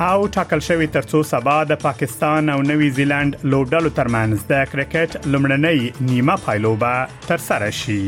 او 0.09 0.17
ټاکل 0.37 0.61
شوی 0.67 0.87
ترڅو 0.97 1.21
سبا 1.31 1.55
د 1.69 1.73
پاکستان 1.87 2.43
او 2.57 2.59
نوی 2.69 2.91
زیلند 2.99 3.39
لوبډلو 3.43 3.95
ترمنځ 4.01 4.45
د 4.53 4.69
کرکټ 4.75 5.33
لومړنۍ 5.37 6.05
نیمه 6.11 6.37
پایلوبه 6.45 6.93
تر 7.31 7.45
سره 7.49 7.71
شي 7.81 7.99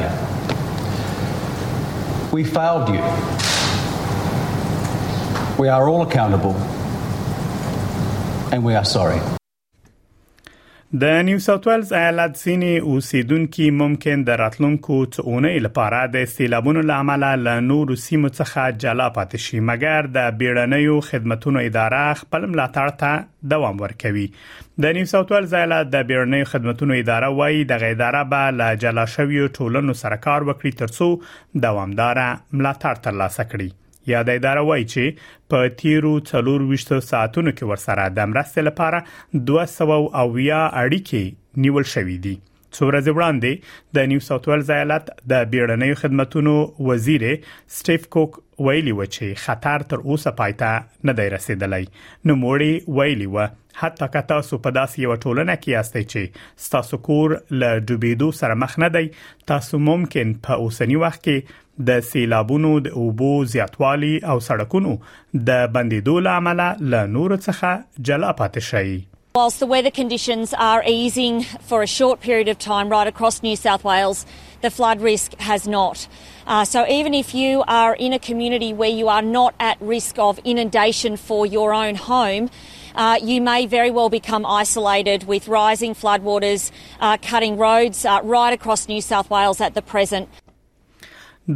We 2.39 2.43
failed 2.57 2.93
you 2.95 3.03
We 5.63 5.67
are 5.77 5.85
all 5.91 6.01
accountable 6.09 6.57
and 8.55 8.61
we 8.67 8.75
are 8.81 8.87
sorry. 8.97 9.19
د 10.99 11.03
نیو 11.25 11.39
ساوث 11.47 11.65
ویلز 11.67 11.91
ایالت 11.93 12.37
سینې 12.43 12.81
اوسیدونکو 12.93 13.65
ممکن 13.79 14.23
د 14.29 14.39
راتلونکو 14.41 14.99
څونه 15.15 15.51
لپاره 15.65 15.99
د 16.13 16.23
سیلابونو 16.35 16.83
لامل 16.91 17.25
له 17.47 17.55
نورو 17.65 17.97
سیمو 18.03 18.31
څخه 18.37 18.79
جلا 18.85 19.09
پاتې 19.17 19.47
شي 19.47 19.59
مګر 19.71 20.09
د 20.19 20.29
بیړنیو 20.43 20.95
خدماتو 21.09 21.53
اداره 21.63 22.07
خپل 22.21 22.47
ملاتړ 22.53 22.97
ته 23.03 23.51
دوام 23.55 23.83
ورکوي 23.83 24.25
د 24.85 24.97
نیو 24.99 25.11
ساوث 25.15 25.33
ویلز 25.35 25.53
ایالت 25.63 25.91
د 25.97 26.07
بیړنیو 26.13 26.49
خدماتو 26.53 26.89
اداره 26.99 27.31
وایي 27.41 27.67
د 27.73 27.85
اداره 27.91 28.23
به 28.35 28.55
له 28.63 28.79
جلا 28.87 29.07
شویو 29.17 29.51
ټولنو 29.59 29.99
سره 30.05 30.21
کار 30.29 30.49
وکړي 30.49 30.81
ترڅو 30.85 31.61
دوامدار 31.67 32.23
ملاتړ 32.25 33.05
ترلاسه 33.09 33.49
کړي 33.53 33.71
یادې 34.13 34.35
دروي 34.47 34.83
چې 34.93 35.03
په 35.49 35.59
تیرو 35.81 36.13
څلور 36.31 36.59
وشت 36.71 36.89
ساعتونو 37.11 37.51
کې 37.57 37.63
ورسره 37.71 38.03
د 38.17 38.19
مرستې 38.31 38.61
لپاره 38.69 38.97
200 39.49 40.17
او 40.21 40.27
یا 40.51 40.61
اړیکې 40.83 41.23
نیول 41.63 41.85
شوې 41.93 42.17
دي 42.25 42.35
څوره 42.77 43.01
وړاندې 43.13 43.97
د 43.97 44.09
نیو 44.11 44.23
ساوث 44.25 44.47
ویلز 44.49 44.69
ایالت 44.75 45.07
د 45.31 45.47
بیړنیو 45.53 45.97
خدماتو 46.01 46.53
وزیر 46.89 47.25
سټیف 47.77 48.07
کوک 48.15 48.37
ویلي 48.67 48.93
و 48.97 49.01
چې 49.03 49.41
خطر 49.45 49.85
تر 49.93 50.03
اوسه 50.03 50.33
پاتې 50.41 51.09
نه 51.09 51.15
دی 51.21 51.27
رسیدلی 51.35 51.81
نو 51.87 52.37
موړي 52.43 52.95
ویلي 53.01 53.27
و 53.35 53.47
حتی 53.81 54.07
که 54.17 54.23
تاسو 54.31 54.57
په 54.65 54.75
داسې 54.77 55.07
یو 55.07 55.17
ټولنه 55.23 55.55
کې 55.59 55.75
یاستئ 55.75 56.05
چې 56.13 56.71
تاسو 56.77 57.01
کور 57.09 57.35
له 57.35 57.75
ډوبېدو 57.81 58.31
سره 58.41 58.59
مخ 58.65 58.77
نه 58.85 58.91
دی 58.97 59.03
تاسو 59.53 59.81
ممکن 59.91 60.33
په 60.47 60.65
اوسنی 60.65 60.99
وخت 61.05 61.21
کې 61.27 61.59
د 61.91 62.01
سیلابونو 62.11 62.71
د 62.89 62.97
اوبو 63.03 63.29
زیاتوالي 63.55 64.13
او 64.33 64.35
سړکونو 64.49 65.45
د 65.51 65.65
بندیدو 65.77 66.17
لامل 66.29 66.63
له 66.65 67.05
نور 67.17 67.37
څخه 67.47 68.03
جلا 68.11 68.33
پاتې 68.43 68.69
شي 68.71 68.99
Whilst 69.35 69.59
the 69.59 69.67
weather 69.67 69.91
conditions 69.91 70.55
are 70.55 70.83
easing 70.87 71.43
for 71.43 71.83
a 71.83 71.87
short 71.87 72.19
period 72.19 72.47
of 72.47 72.57
time 72.57 72.89
right 72.89 73.05
across 73.05 73.43
New 73.43 73.55
South 73.55 73.83
Wales, 73.83 74.25
the 74.61 74.71
flood 74.71 75.01
risk 75.01 75.35
has 75.35 75.67
not. 75.67 76.07
Uh, 76.47 76.65
so 76.65 76.83
even 76.87 77.13
if 77.13 77.35
you 77.35 77.63
are 77.67 77.95
in 77.95 78.11
a 78.11 78.17
community 78.17 78.73
where 78.73 78.89
you 78.89 79.07
are 79.07 79.21
not 79.21 79.53
at 79.59 79.77
risk 79.81 80.17
of 80.17 80.39
inundation 80.45 81.15
for 81.15 81.45
your 81.45 81.75
own 81.75 81.93
home, 81.93 82.49
uh, 82.95 83.19
you 83.21 83.39
may 83.39 83.67
very 83.67 83.91
well 83.91 84.09
become 84.09 84.47
isolated 84.47 85.25
with 85.27 85.47
rising 85.47 85.93
floodwaters 85.93 86.71
uh, 86.99 87.15
cutting 87.21 87.55
roads 87.55 88.05
uh, 88.05 88.19
right 88.23 88.51
across 88.51 88.87
New 88.87 88.99
South 88.99 89.29
Wales 89.29 89.61
at 89.61 89.75
the 89.75 89.83
present. 89.83 90.27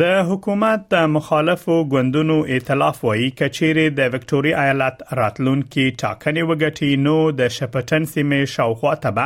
د 0.01 0.03
حکومت 0.27 0.85
د 0.91 1.01
مخالفو 1.15 1.73
ګوندونو 1.89 2.35
ائتلاف 2.53 3.01
وایي 3.07 3.25
کچېره 3.39 3.81
د 3.97 4.07
وکټوري 4.13 4.53
ایالت 4.61 5.01
راتلونکي 5.19 5.83
ټاکنې 6.03 6.45
وګټي 6.51 6.89
نو 7.07 7.13
د 7.41 7.51
شپټن 7.57 8.07
سیمې 8.13 8.47
شاوخوا 8.53 8.93
تبه 9.03 9.25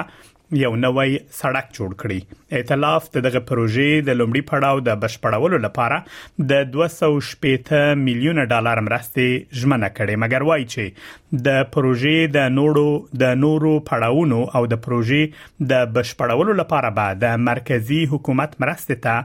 یو 0.63 0.71
نوې 0.81 1.21
سړک 1.37 1.71
جوړ 1.77 1.95
کړي 2.01 2.17
ائتلاف 2.59 3.07
دغه 3.27 3.43
پروژې 3.51 4.01
د 4.09 4.19
لومړي 4.23 4.43
پړاو 4.51 4.83
د 4.89 4.97
بشپړولو 5.05 5.61
لپاره 5.67 6.01
د 6.51 6.67
260 6.73 8.03
میلیونه 8.03 8.45
ډالر 8.55 8.83
مرستې 8.89 9.57
ژمنه 9.61 9.91
کړې 9.93 10.23
مګر 10.25 10.47
وایي 10.51 10.67
چې 10.75 11.45
د 11.47 11.71
پروژې 11.77 12.35
د 12.39 12.51
نورو 12.59 12.85
د 13.23 13.41
نورو 13.45 13.73
پړاوونو 13.93 14.43
او 14.47 14.65
د 14.75 14.83
پروژې 14.89 15.65
د 15.73 15.89
بشپړولو 15.99 16.59
لپاره 16.63 16.93
به 17.01 17.17
د 17.25 17.41
مرکزی 17.49 18.03
حکومت 18.17 18.61
مرستې 18.65 19.03
ته 19.09 19.17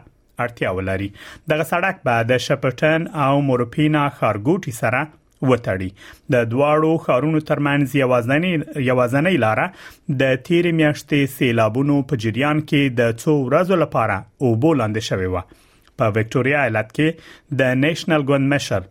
اړتیا 0.44 0.70
ولري 0.78 1.08
دغه 1.52 1.66
سړک 1.72 2.02
به 2.08 2.28
د 2.30 2.44
شپټن 2.46 3.08
او 3.24 3.32
مورپینا 3.48 4.04
خارګوټي 4.20 4.74
سره 4.84 5.02
وتړي 5.50 5.86
د 6.34 6.46
دواړو 6.52 6.90
خارونو 7.06 7.40
ترمنځ 7.50 7.94
یوازنۍ 8.02 8.52
یوازنۍ 8.90 9.40
لارې 9.44 10.16
د 10.22 10.36
تیر 10.48 10.68
میاشتې 10.82 11.34
سیلابونو 11.38 11.96
په 12.12 12.20
جریان 12.26 12.62
کې 12.68 12.96
د 13.02 13.12
څو 13.22 13.34
ورځې 13.40 13.82
لپاره 13.84 14.48
اوبولاند 14.50 15.02
شوې 15.08 15.32
و 15.34 15.94
په 16.00 16.16
وکټوريا 16.18 16.62
ایالت 16.66 16.94
کې 16.96 17.54
د 17.62 17.78
نېشنل 17.86 18.26
ګوند 18.32 18.52
مشر 18.56 18.86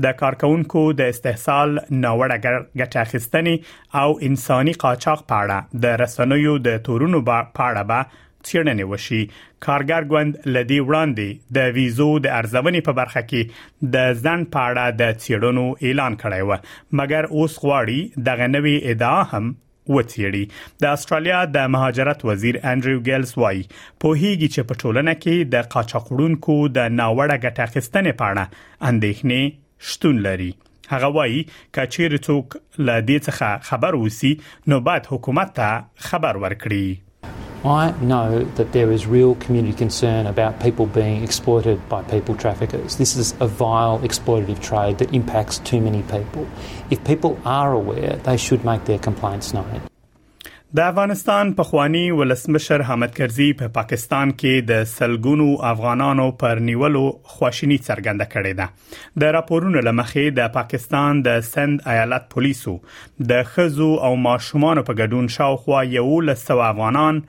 د 0.08 0.16
کارکونکو 0.24 0.84
د 1.02 1.14
استحصال 1.16 1.76
ناوړه 1.78 2.40
ګټه 2.50 3.06
اخیستنې 3.06 4.02
او 4.04 4.10
انساني 4.32 4.76
قاچاق 4.86 5.26
پاړه 5.32 5.84
د 5.88 6.02
رسنویو 6.04 6.58
د 6.70 6.82
تورونو 6.90 7.24
پاړه 7.30 7.88
به 7.94 8.28
څېړنې 8.48 8.86
وشي 8.92 9.22
کارګر 9.68 10.04
ګوند 10.12 10.32
لدی 10.58 10.80
وړاندې 10.88 11.28
د 11.58 11.74
ویزو 11.78 12.10
د 12.26 12.36
ارزونې 12.42 12.82
په 12.90 12.98
برخه 13.00 13.24
کې 13.32 13.96
د 13.96 14.22
ځن 14.24 14.46
پاړه 14.56 14.86
د 15.02 15.16
څېړنو 15.24 15.66
اعلان 15.88 16.20
کړی 16.24 16.42
و 16.50 17.00
مګر 17.02 17.30
اوس 17.38 17.58
غواړي 17.66 18.00
دغه 18.30 18.48
نوې 18.56 18.76
ادعا 18.96 19.20
هم 19.34 19.52
وڅېړي 19.94 20.44
د 20.86 20.96
استرالیا 20.96 21.40
د 21.58 21.68
مهاجرت 21.76 22.26
وزیر 22.30 22.60
انډریو 22.72 23.04
ګیلز 23.08 23.34
وایي 23.42 23.64
په 23.74 24.16
هیګي 24.24 24.50
چې 24.56 24.68
په 24.72 24.82
ټولنه 24.84 25.16
کې 25.24 25.52
د 25.54 25.70
قاچاقړونکو 25.76 26.58
د 26.78 26.96
ناوړه 27.00 27.38
ګټه 27.46 27.68
اخیستنې 27.68 28.20
پاړه 28.22 28.46
اندېښنې 28.92 29.44
شتون 29.92 30.24
لري 30.30 30.52
هغه 30.94 31.10
وایي 31.18 31.42
کچیر 31.78 32.16
څوک 32.28 32.60
له 32.88 32.96
دې 33.10 33.28
څخه 33.28 33.70
خبر 33.70 34.00
وسی 34.06 34.34
نو 34.74 34.80
باید 34.90 35.12
حکومت 35.16 35.54
ته 35.62 36.08
خبر 36.10 36.40
ورکړي 36.48 36.88
I 37.66 37.92
know 38.00 38.46
that 38.56 38.72
there 38.72 38.90
is 38.92 39.06
real 39.06 39.36
community 39.36 39.74
concern 39.76 40.28
about 40.28 40.62
people 40.62 40.86
being 40.86 41.24
exploited 41.26 41.80
by 41.90 42.04
people 42.04 42.36
traffickers. 42.36 42.96
This 42.96 43.18
is 43.18 43.36
a 43.42 43.48
vile, 43.48 44.00
exploitative 44.00 44.62
trade 44.62 44.98
that 45.00 45.14
impacts 45.14 45.58
too 45.60 45.82
many 45.82 46.02
people. 46.04 46.48
If 46.90 47.04
people 47.04 47.38
are 47.46 47.74
aware, 47.74 48.16
they 48.24 48.38
should 48.38 48.64
make 48.64 48.86
their 48.86 49.00
complaints 49.00 49.54
known. 49.54 49.82
د 50.78 50.80
افغانستان 50.92 51.52
په 51.60 51.64
خواني 51.68 52.02
ولسمشر 52.18 52.82
حامد 52.88 53.14
کرزي 53.20 53.46
په 53.62 53.70
پاکستان 53.78 54.34
کې 54.34 54.68
د 54.72 54.84
سلګونو 54.92 55.46
افغانانو 55.70 56.26
پر 56.44 56.60
نیولو 56.68 57.02
خوشیني 57.38 57.78
څرګنده 57.88 58.28
کړې 58.34 58.60
ده 58.60 59.24
د 59.24 59.34
راپورونو 59.38 59.82
لمخې 59.88 60.36
د 60.42 60.52
پاکستان 60.60 61.24
د 61.30 61.42
سند 61.50 61.84
ایالت 61.96 62.28
پولیسو 62.36 62.76
د 63.34 63.50
خزو 63.56 63.90
او 64.10 64.14
ماشومان 64.28 64.84
په 64.90 65.00
ګډون 65.02 65.34
شاوخوا 65.40 65.82
یو 65.98 66.06
لسو 66.30 66.62
افغانان 66.70 67.24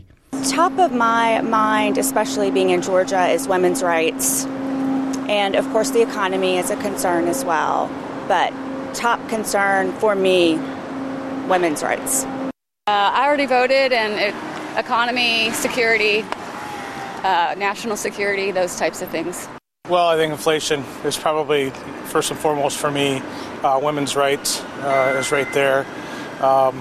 Top 0.55 0.77
of 0.85 0.93
my 0.93 1.41
mind, 1.53 1.97
especially 2.05 2.49
being 2.57 2.69
in 2.75 2.81
Georgia, 2.89 3.21
is 3.35 3.47
women's 3.53 3.81
rights. 3.87 4.29
And 5.37 5.57
of 5.61 5.69
course, 5.75 5.91
the 5.97 6.01
economy 6.05 6.51
is 6.61 6.69
a 6.75 6.77
concern 6.85 7.27
as 7.33 7.43
well. 7.51 7.89
But 8.31 8.53
top 9.01 9.27
concern 9.35 9.91
for 10.05 10.13
me, 10.27 10.39
women's 11.53 11.83
rights. 11.89 12.19
Uh, 12.47 12.91
I 13.17 13.21
already 13.27 13.49
voted, 13.57 13.97
and 14.01 14.13
it, 14.29 14.35
economy, 14.85 15.29
security, 15.67 16.15
uh, 16.25 17.55
national 17.69 17.97
security, 18.09 18.47
those 18.63 18.77
types 18.85 19.01
of 19.07 19.15
things. 19.19 19.47
Well, 19.89 20.07
I 20.13 20.17
think 20.17 20.31
inflation 20.31 20.81
is 21.03 21.17
probably 21.17 21.71
first 22.13 22.29
and 22.29 22.39
foremost 22.39 22.77
for 22.77 22.91
me. 22.91 23.21
Uh, 23.63 23.79
women's 23.81 24.15
rights 24.15 24.61
uh, 24.85 25.17
is 25.17 25.31
right 25.31 25.51
there. 25.51 25.79
Um, 26.41 26.77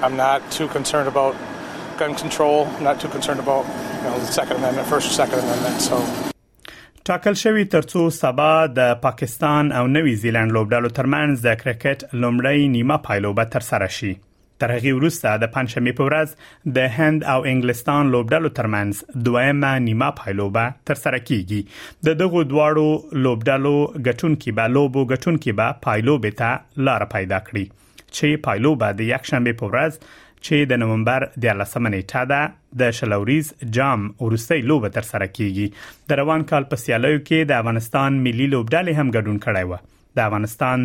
I'm 0.00 0.16
not 0.16 0.38
too 0.52 0.68
concerned 0.68 1.08
about 1.08 1.34
gun 1.98 2.14
control. 2.14 2.66
I'm 2.76 2.84
not 2.84 3.00
too 3.00 3.08
concerned 3.08 3.40
about 3.40 3.66
you 3.66 4.02
know, 4.08 4.18
the 4.20 4.26
Second 4.26 4.58
Amendment, 4.58 4.86
First 4.86 5.10
or 5.10 5.14
Second 5.14 5.40
Amendment. 5.40 5.80
So. 5.88 5.96
ټاکل 7.06 7.34
شوی 7.36 7.64
ترڅو 7.72 8.08
سبا 8.16 8.52
د 8.66 8.94
پاکستان 9.02 9.72
او 9.78 9.86
نوې 9.86 10.14
زیلند 10.22 10.52
لوبډالو 10.56 10.88
ترمنځ 10.98 11.42
د 11.46 11.58
کرکټ 11.62 12.06
لومړی 12.22 12.68
نیمه 12.76 12.96
پایلوبه 13.08 13.44
تر 13.54 13.60
سره 13.72 13.88
شي 13.96 14.12
تر 14.62 14.70
هغه 14.74 14.90
وروسته 14.96 15.30
د 15.42 15.50
پنځمې 15.54 15.94
په 16.00 16.08
ورځ 16.08 16.72
د 16.78 16.90
هند 16.96 17.24
او 17.34 17.38
انګلستان 17.52 18.10
لوبډلو 18.14 18.50
ترمنځ 18.58 19.00
دویمه 19.28 19.70
نیمه 19.86 20.10
پایلوبه 20.20 20.66
تر 20.90 21.00
سره 21.04 21.22
کیږي 21.28 22.04
د 22.08 22.18
دغو 22.24 22.42
دواړو 22.52 22.86
لوبډلو 23.24 23.74
ګټونکو 24.08 24.56
به 24.60 24.68
لوبو 24.76 25.06
ګټونکو 25.14 25.56
به 25.62 25.80
پایلوبه 25.86 26.36
ته 26.42 26.84
لار 26.90 27.06
پیدا 27.16 27.40
کړي 27.48 27.66
چې 28.18 28.44
پایلوبه 28.48 28.92
د 29.00 29.10
یک 29.14 29.32
شنبه 29.32 29.56
په 29.62 29.72
ورځ 29.72 29.98
چې 30.46 30.70
د 30.70 30.80
نومبر 30.82 31.24
د 31.42 31.44
13 31.46 31.86
نیټه 31.88 32.22
ده 32.32 32.48
د 32.82 32.94
شلوریز 33.00 33.52
جام 33.78 34.06
ورستۍ 34.24 34.66
لوبه 34.70 34.92
تر 34.96 35.08
سره 35.10 35.28
کیږي 35.34 35.66
د 36.12 36.20
روان 36.22 36.44
کال 36.50 36.68
په 36.72 36.84
سیالیو 36.84 37.18
کې 37.18 37.52
د 37.52 37.60
افغانستان 37.64 38.20
ملي 38.28 38.48
لوبډلې 38.54 39.02
هم 39.02 39.18
ګډون 39.18 39.44
کړای 39.48 39.66
و 39.70 39.82
د 40.16 40.22
افغانستان 40.28 40.80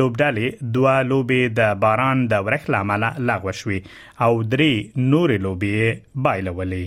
لوبډالې 0.00 0.46
دوه 0.76 0.94
لوبې 1.10 1.42
د 1.58 1.80
باران 1.84 2.18
د 2.32 2.44
ورخ 2.46 2.62
لامل 2.74 3.02
لغوه 3.30 3.52
شوې 3.60 3.78
او 4.24 4.32
درې 4.54 4.72
نورې 5.14 5.38
لوبې 5.44 5.74
بایلولې 6.24 6.86